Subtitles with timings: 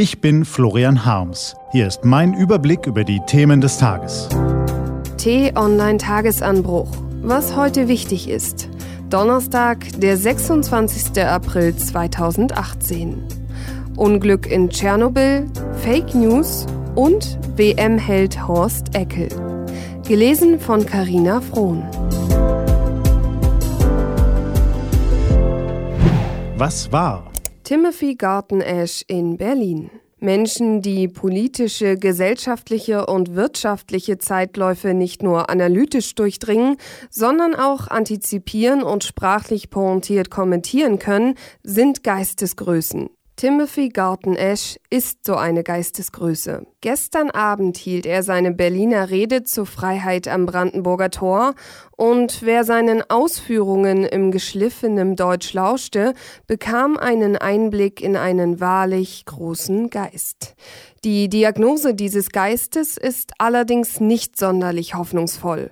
[0.00, 1.56] Ich bin Florian Harms.
[1.72, 4.28] Hier ist mein Überblick über die Themen des Tages.
[5.16, 6.88] T-Online Tagesanbruch.
[7.20, 8.68] Was heute wichtig ist.
[9.10, 11.20] Donnerstag, der 26.
[11.20, 13.24] April 2018.
[13.96, 15.50] Unglück in Tschernobyl,
[15.82, 19.26] Fake News und WM-Held Horst Eckel.
[20.06, 21.82] Gelesen von Carina Frohn.
[26.56, 27.24] Was war?
[27.68, 29.90] Timothy Garton Ash in Berlin.
[30.20, 36.78] Menschen, die politische, gesellschaftliche und wirtschaftliche Zeitläufe nicht nur analytisch durchdringen,
[37.10, 43.10] sondern auch antizipieren und sprachlich pointiert kommentieren können, sind Geistesgrößen.
[43.38, 46.66] Timothy Garton Ash ist so eine Geistesgröße.
[46.80, 51.54] Gestern Abend hielt er seine Berliner Rede zur Freiheit am Brandenburger Tor
[51.96, 56.14] und wer seinen Ausführungen im geschliffenen Deutsch lauschte,
[56.48, 60.56] bekam einen Einblick in einen wahrlich großen Geist.
[61.04, 65.70] Die Diagnose dieses Geistes ist allerdings nicht sonderlich hoffnungsvoll.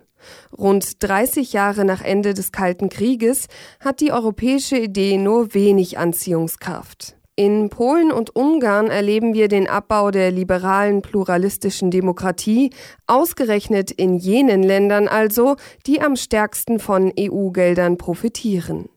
[0.56, 3.48] Rund 30 Jahre nach Ende des Kalten Krieges
[3.81, 7.17] hat die europäische Idee nur wenig Anziehungskraft.
[7.39, 12.70] In Polen und Ungarn erleben wir den Abbau der liberalen pluralistischen Demokratie,
[13.06, 15.56] ausgerechnet in jenen Ländern also,
[15.87, 18.89] die am stärksten von EU-Geldern profitieren.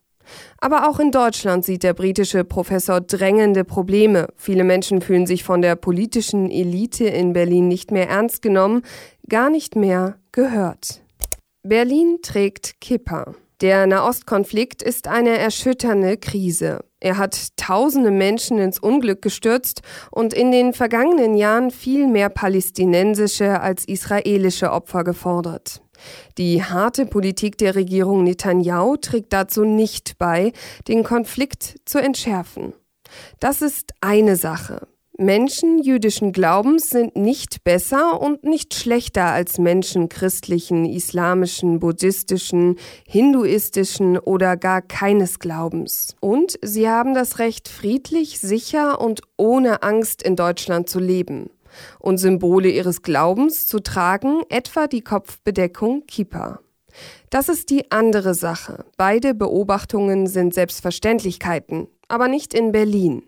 [0.58, 4.28] Aber auch in Deutschland sieht der britische Professor drängende Probleme.
[4.38, 8.84] Viele Menschen fühlen sich von der politischen Elite in Berlin nicht mehr ernst genommen,
[9.28, 11.02] gar nicht mehr gehört.
[11.64, 13.36] Berlin trägt Kipper.
[13.60, 16.80] Der Nahostkonflikt ist eine erschütternde Krise.
[17.00, 23.62] Er hat tausende Menschen ins Unglück gestürzt und in den vergangenen Jahren viel mehr palästinensische
[23.62, 25.82] als israelische Opfer gefordert.
[26.38, 30.54] Die harte Politik der Regierung Netanyahu trägt dazu nicht bei,
[30.88, 32.74] den Konflikt zu entschärfen.
[33.40, 34.88] Das ist eine Sache.
[35.20, 44.18] Menschen jüdischen Glaubens sind nicht besser und nicht schlechter als Menschen christlichen, islamischen, buddhistischen, hinduistischen
[44.18, 46.16] oder gar keines Glaubens.
[46.22, 51.50] Und sie haben das Recht, friedlich, sicher und ohne Angst in Deutschland zu leben
[52.00, 56.62] und Symbole ihres Glaubens zu tragen, etwa die Kopfbedeckung Kippa.
[57.30, 58.86] Das ist die andere Sache.
[58.98, 63.24] Beide Beobachtungen sind Selbstverständlichkeiten, aber nicht in Berlin.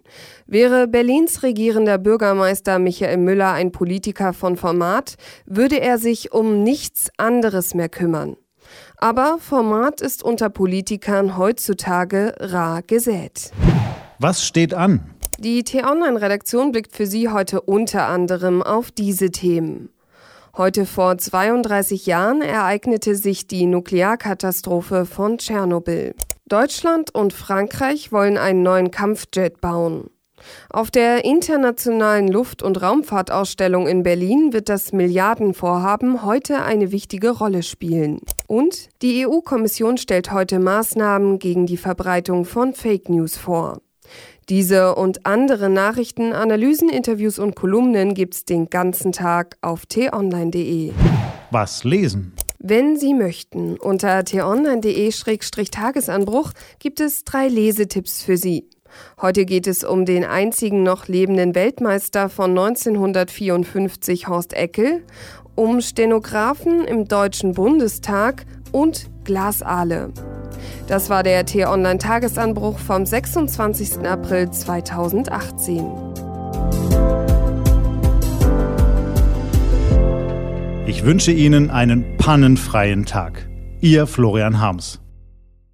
[0.48, 5.16] Wäre Berlins regierender Bürgermeister Michael Müller ein Politiker von Format,
[5.46, 8.38] würde er sich um nichts anderes mehr kümmern.
[8.98, 13.52] Aber Format ist unter Politikern heutzutage rar gesät.
[14.20, 15.16] Was steht an?
[15.40, 19.90] Die T-Online-Redaktion blickt für Sie heute unter anderem auf diese Themen.
[20.58, 26.14] Heute vor 32 Jahren ereignete sich die Nuklearkatastrophe von Tschernobyl.
[26.46, 30.10] Deutschland und Frankreich wollen einen neuen Kampfjet bauen.
[30.70, 37.64] Auf der internationalen Luft- und Raumfahrtausstellung in Berlin wird das Milliardenvorhaben heute eine wichtige Rolle
[37.64, 38.20] spielen.
[38.48, 43.80] Und die EU-Kommission stellt heute Maßnahmen gegen die Verbreitung von Fake News vor.
[44.50, 50.92] Diese und andere Nachrichten, Analysen, Interviews und Kolumnen gibt's den ganzen Tag auf t-online.de.
[51.52, 52.34] Was lesen?
[52.60, 58.68] Wenn Sie möchten, unter t-online.de-tagesanbruch gibt es drei Lesetipps für Sie.
[59.22, 65.04] Heute geht es um den einzigen noch lebenden Weltmeister von 1954 Horst Eckel,
[65.56, 70.12] um Stenografen im Deutschen Bundestag und Glasaale.
[70.88, 74.00] Das war der T-Online-Tagesanbruch vom 26.
[74.06, 75.86] April 2018.
[80.88, 83.48] Ich wünsche Ihnen einen pannenfreien Tag.
[83.80, 85.00] Ihr Florian Harms.